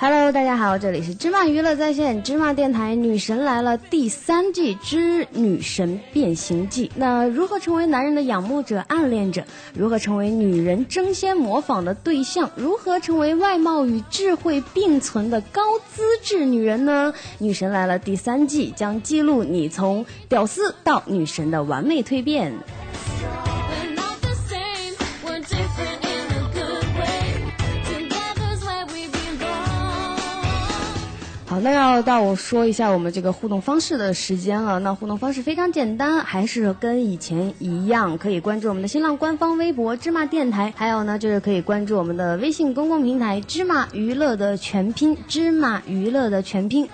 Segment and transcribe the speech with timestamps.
[0.00, 6.86] Hello，大家好，这里是芝麻娱乐在线芝麻电台《女神来了》第三季之《女神变形记》。
[6.94, 9.42] 那如何成为男人的仰慕者、暗恋者？
[9.74, 12.48] 如何成为女人争先模仿的对象？
[12.54, 15.60] 如何成为外貌与智慧并存的高
[15.92, 17.12] 资质女人呢？
[17.38, 22.52] 《女神来了》第三季将记录你从屌丝到女神的完美蜕变。
[31.60, 34.78] 那要到我说一下我们这个互动方式的时间了。
[34.78, 46.88] 那互动方式非常简单，还是跟以前一样，可以关注我们的新浪官方微博“芝麻电台”，还有呢就是可以关注我们的微信公共平台“芝麻娱乐”的全拼“芝麻娱乐”的全拼。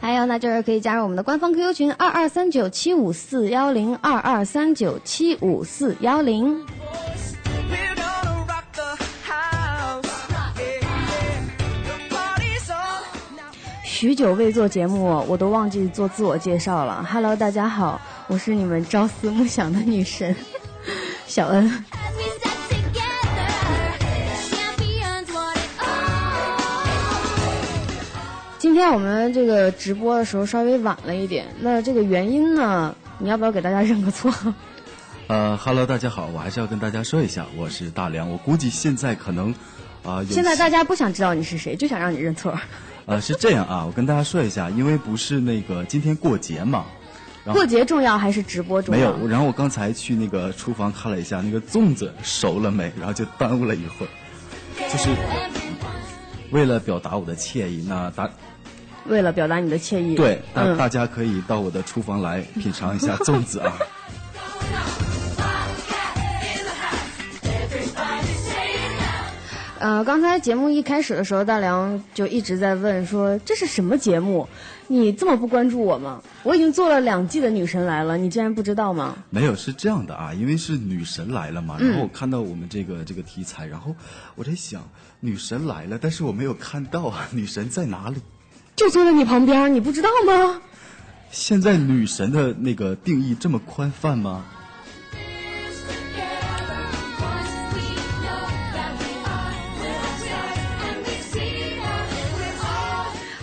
[0.00, 6.64] 还有呢，就是可以加入我们的官方 QQ 群二二三九七五四幺零二二三九七五四幺零。
[14.00, 17.04] 许久未做节目，我都忘记做自我介绍了。
[17.10, 20.36] Hello，大家好，我是你们朝思暮想的女神
[21.26, 21.84] 小恩。
[28.56, 34.32] 今天我们这个直播的时候稍微晚了一点，那这个原因呢，你要不要给大家认个错？
[35.26, 38.30] 呃，Hello，大家好，我还是要跟大家说一下，我是大梁。
[38.30, 39.52] 我估计现在可能
[40.04, 42.56] 啊，现在大家不想知道你是谁，就想让你认错。
[43.08, 46.84] 呃，是这样啊，我跟大家说一下，因为不是那个今天过节嘛，
[47.46, 49.00] 过节重要还是直播重要？
[49.14, 54.10] 没有，然后我刚才去那个厨房看了一下，那个粽子熟了没，然后就耽误了一会儿，
[54.90, 55.08] 就是
[56.50, 58.28] 为了表达我的歉意，那大
[59.06, 63.72] 为了表达你的歉意，对，那大家可以到我的厨房来品尝一下粽子啊。
[69.80, 74.48] 呃，刚才节目一开始的时候，大梁就一直在问说：“这是什么节目？
[74.88, 76.20] 你这么不关注我吗？
[76.42, 83.94] 我已经做了两季的女神来了，你竟然不知道吗？”没有，是这样的啊，因为是女神来了嘛，然后我看到我们这个这个题材，然后
[84.34, 84.82] 我在想，
[85.20, 88.16] 女神来了，但是我没有看到啊，女神在哪里？
[88.74, 90.60] 就坐在你旁边，你不知道吗？
[91.30, 94.44] 现在女神的那个定义这么宽泛吗？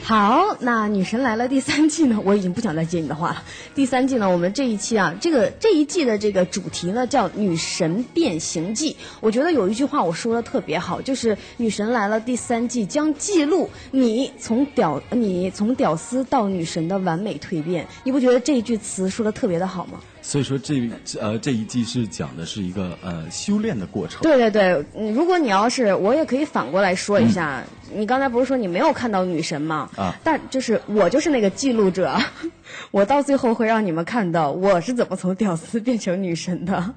[0.07, 2.21] 好，那女神来了第三季呢？
[2.23, 3.43] 我已经不想再接你的话了。
[3.73, 8.93] 第三季呢，我们这一期啊，这个这一季的这个主题呢叫《女神变形记》。
[9.19, 17.87] 我觉得有一句话我说的特别好，就是女神来了第三季将记录你从屌你从屌丝到女神的完美蜕变。
[18.03, 19.99] 你不觉得这一句词说的特别的好吗？
[20.21, 20.87] 所以说这
[21.19, 24.21] 呃这一季是讲的是一个呃修炼的过程。
[24.21, 27.63] 对对对，如果你要是我也可以反过来说一下，
[27.93, 29.89] 你刚才不是说你没有看到女神吗？
[29.95, 32.17] 啊，但就是我就是那个记录者，
[32.91, 36.93] 我到最后会让你们看到我是怎么从屌丝变成女神的。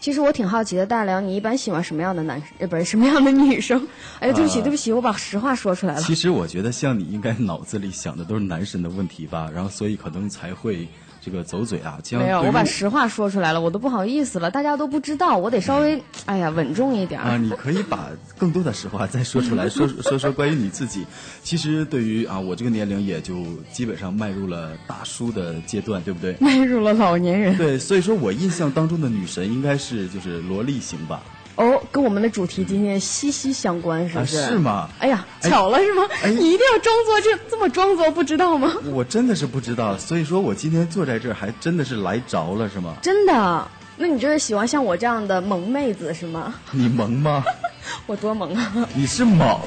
[0.00, 2.48] 其实我挺好奇的，大梁，你一般喜欢什么样的男生？
[2.60, 3.88] 呃，不是什么样的女生？
[4.20, 6.00] 哎呀，对不起，对不起，我把实话说出来了。
[6.02, 10.86] 其实我觉得，像你应该脑子里想的都是男神的问题吧，然后所以可能才会。
[11.26, 17.36] 这个走嘴啊，没有，我把实话说出来了，我都不好意思了，大家都不知道，我得稍微， 哎呀，稳重一点啊。
[17.36, 21.04] 你可以把更多的实话再说出来， 说说说关于你自己。
[21.42, 23.42] 其实对于啊，我这个年龄也就
[23.72, 26.36] 基本上迈入了大叔的阶段，对不对？
[26.38, 27.56] 迈入了老年人。
[27.56, 31.20] 对，所以说我印象当中的女神应该是就是萝莉型吧。
[31.56, 34.36] 哦，跟我们的主题今天息息相关，是不是？
[34.46, 34.88] 是吗？
[34.98, 36.02] 哎呀，巧了是吗？
[36.24, 38.74] 你一定要装作这这么装作不知道吗？
[38.92, 42.94] 我真的是不知道，所以说我今天坐在这儿还真的是来着了，是吗？
[43.02, 43.68] 真的？
[43.98, 46.54] 那你就是喜欢像我这样的萌妹子是吗？
[46.70, 47.42] 你萌吗？
[48.06, 48.86] 我多萌啊！
[48.94, 49.58] 你是猛。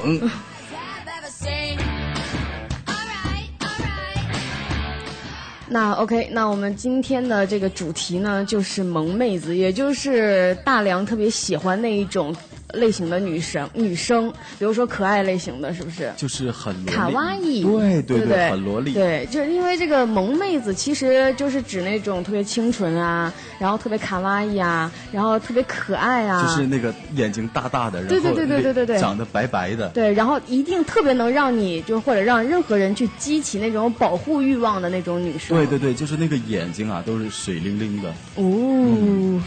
[5.72, 12.34] 那 OK，那我们今天的这个主题呢，就是萌妹子，也就是大梁特别喜欢那一种。
[12.72, 16.12] 类型的女生，女生，比如说可爱类型的，是不是？
[16.16, 18.92] 就是很卡哇伊，对对对，很萝莉。
[18.92, 26.42] 对，就是因为这个萌妹子，其实就是指那种特别清纯啊，然后特别卡哇伊啊，然后特别可爱啊。
[26.42, 29.88] 就是那个眼睛大大的，然后对对对对对对对，长得白白的。
[29.90, 35.56] 对，然后一定特别能让你，就或者让任何人去激起那种保护欲望的那种女生。
[35.56, 38.12] 对对对，就是那个眼睛啊，都是水灵灵的。
[38.36, 39.40] 哦。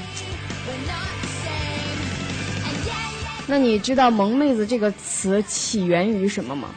[3.45, 6.69] 那你知道“萌妹子”这个词起源于什么吗？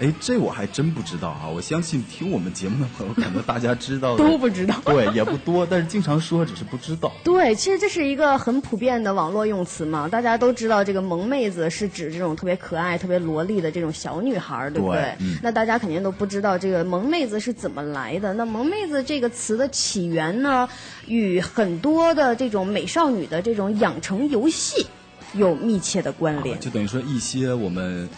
[0.00, 1.46] 哎，这我还真不知道啊！
[1.54, 7.12] 我相信听我们节目的朋友，可能大家知道的都不知道 对，也不多，但是经常说，只是不知道。
[7.22, 15.00] 对，其实这是一个很普遍的网络用词嘛，大家都知道这个萌妹子是指这种特别可爱、特别萝莉的这种小女孩儿，对不对？
[15.00, 18.34] 对嗯那大家肯定都不知道这个萌妹子是怎么来的。
[18.34, 20.68] 那萌妹子这个词的起源呢，
[21.06, 24.86] 与很多的这种美少女的这种养成游戏
[25.34, 26.56] 有密切的关联。
[26.56, 28.08] 啊就等于说一些我们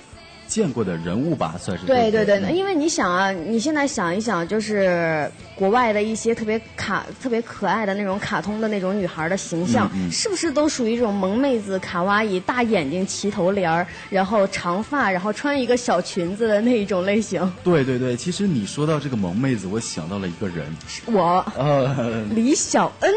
[0.46, 17.52] 见过的人物吧，算是对对对，嗯因为你想啊，你现在想一想，就是国外的一些特别卡、特别可爱的那种卡通的那种女孩的形象，嗯嗯是不是都属于这种萌妹子、卡哇伊、大眼睛、齐头帘儿，然后长发，然后穿一个小裙子的那一种类型？
[17.64, 20.64] 对对对，其实你说到这个萌妹子，我想到了一个人，
[21.06, 23.12] 我呃，李小恩，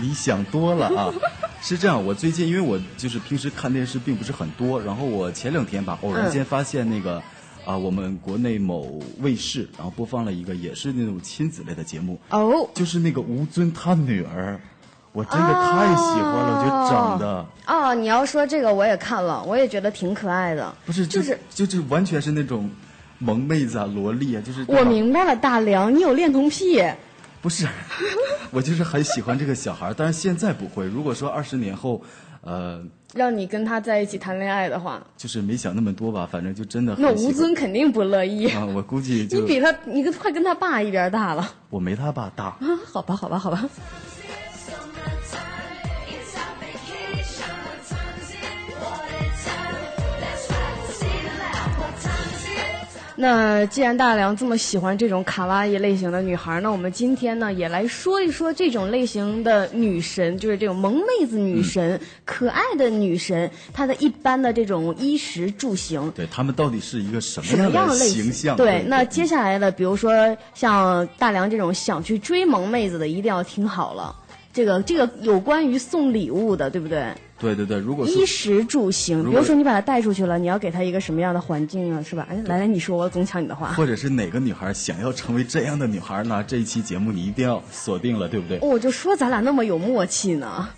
[0.00, 1.12] 你想多了啊。
[1.60, 7.22] 是这样，我最近因为我就是平时看电视并不是很多，然后我前两天吧，偶然间发现那个。
[7.66, 12.66] 啊，我们国内某卫视，然后播放了一个也是那种亲子类的节目，哦。
[12.72, 14.58] 就是那个吴尊他女儿，
[15.12, 20.74] 我真的太喜欢了，我觉得长得哦，你要说这个我也看了，我也觉得挺可爱的。
[20.86, 22.68] 不是就是就是完全是那种
[23.18, 26.82] 萌妹子啊、萝莉啊，就是我明白了，大梁，你有恋童癖。
[27.42, 27.66] 不是，
[28.50, 30.86] 我就是很喜欢这个小孩儿，但是现在不会。
[30.86, 32.02] 如果说二十年后，
[32.42, 32.82] 呃，
[33.14, 38.48] 让你跟他在一起谈恋爱的话，就是没想那么多吧，反正就真的很那吴尊肯定不乐意。
[38.50, 42.44] 啊，我估计就你就比他，你跟快跟他爸一边大了我没他爸大。
[42.44, 42.58] 啊！
[42.86, 43.68] 好吧，好吧，好吧。
[53.20, 66.10] 那既然大梁这么喜欢这种卡哇伊类型的女孩，那我们今天呢也来说一说这种类型的女神，就是这种萌妹子女神、可爱的女神，她的一般的这种衣食住行。
[66.12, 68.56] 对她们到底是一个什什么么样的形象？
[68.56, 74.16] 对，那接下来的，比如说像大梁这种想去追萌妹子的，一定要听好了。
[74.52, 77.12] 这个这个有关于送礼物的，对不对？
[77.38, 82.02] 对对对，如果衣食住行，比如说你把她带出去了，你要给她一个什么样的环境啊？
[82.02, 82.26] 是吧？
[82.28, 83.72] 哎，来来，你说，我总抢你的话。
[83.72, 86.44] 或者是哪个女孩想要成为这样的女孩呢？
[86.46, 88.58] 这一期节目你一定要锁定了，对不对？
[88.60, 90.68] 我就说咱俩那么有默契呢。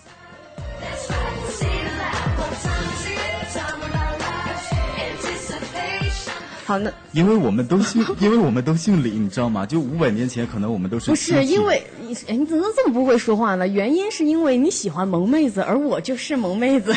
[6.72, 9.66] 好，那因为我们都姓， 因为我们都姓李，你知道吗？
[9.66, 13.68] 就五百年前，可能我们都是不是因为你，哎，你怎么这么不会说话呢？
[13.68, 16.96] 原因是因为你喜欢萌妹子，而我就是萌妹子。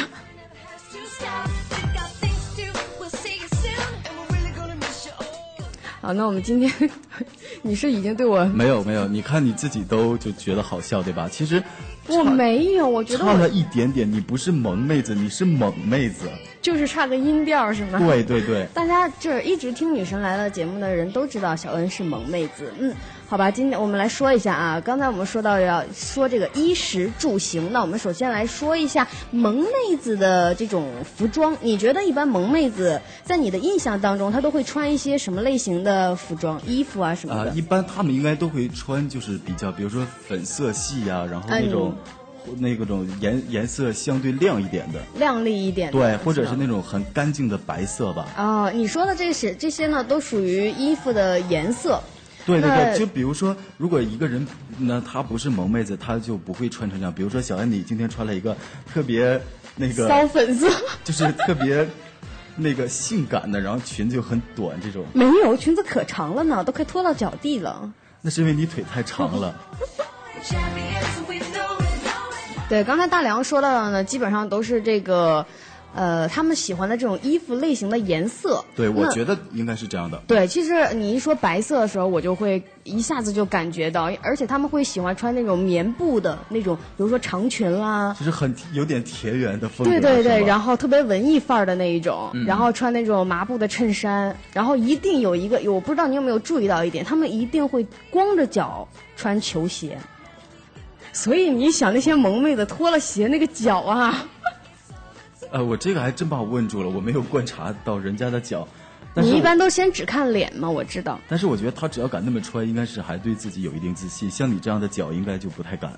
[6.00, 6.71] 好，那我们今天，
[7.62, 11.28] 你是已经对我，没有没有，你看你自己都就觉得好笑，对吧？
[11.30, 11.62] 其实
[12.07, 16.30] 我没有，我觉得差了一点点，你不是萌妹子，你是猛妹子。
[16.62, 18.00] 就是差个音调，是吗？
[18.00, 22.74] 对对对，大家就是一直听《女神来了》节目的人都知道小恩是萌妹子。
[22.80, 22.94] 嗯，
[23.27, 31.57] 好吧，今天我们来说一下啊，刚才我们说到要说这个衣食住行，那我们首先来说一下萌妹子的这种服装。
[31.61, 37.51] 你觉得一般萌妹子在你的印象当中，她都会穿一些什么类型的服装、衣服啊什么啊、的？
[37.53, 41.95] 一般她们应该都会穿，就是比较，比如说粉色系呀、然后那种、
[42.59, 48.27] 那个种颜颜色相对亮一点的，亮丽一点的，对，或者是那种很干净的白色吧。
[48.37, 51.99] 哦，你说的这些这些呢，都属于衣服的颜色。
[52.45, 54.45] 那对对对，就比如说，如果一个人
[54.78, 57.14] 那，她不是萌妹子，她就不会穿成这样。
[57.14, 59.42] 比如说，小安，你今天穿了一个特别
[59.75, 60.69] 那个，骚粉色，
[61.04, 61.87] 就是特别
[62.56, 67.92] 那个性感的，然后裙子又很短，这种，没有裙子可长了呢，都快拖到脚地了。
[68.21, 69.56] 那是因为你腿太长了。
[72.68, 75.45] 对，刚才大梁说到的呢，基本上都是这个，
[75.95, 78.64] 呃，他们喜欢的这种衣服类型的颜色。
[78.75, 80.21] 对，我觉得应该是这样的。
[80.28, 88.14] 对，其实你一说白色的时候，我就会一下子就感觉到，而且他们会喜欢穿那种棉布的那种，比如说长裙啦。
[88.19, 89.92] 就是很有点田园的风格。
[89.92, 98.85] 对对对，然后后特别文艺范儿的那一种，嗯然后穿那种麻布的衬衫，然后一定有一个，我不知道你有没有注意到一点，他们一定会光着脚
[99.16, 99.97] 穿球鞋。
[101.14, 104.28] 所以你想那些萌妹子脱了鞋那个脚啊，
[105.56, 108.68] 呃，我这个还真把我问住了，我没有观察到人家的脚。
[109.14, 110.69] 但是你一般都先只看脸吗？
[110.69, 111.18] 我知道。
[111.30, 114.30] 但是我觉得他只要敢那么穿，应该是还对自己有一定自信。
[114.30, 115.94] 像你这样的脚，应该就不太敢。